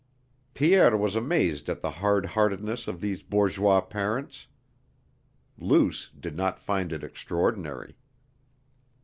[0.55, 4.47] Pierre was amazed at the hard heartedness of these bourgeois parents.
[5.59, 7.95] Luce did not find it extraordinary.